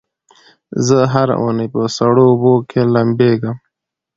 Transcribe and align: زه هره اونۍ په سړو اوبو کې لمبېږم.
زه 0.85 0.97
هره 1.13 1.35
اونۍ 1.41 1.67
په 1.73 1.81
سړو 1.97 2.21
اوبو 2.31 2.53
کې 2.69 2.81
لمبېږم. 2.93 3.57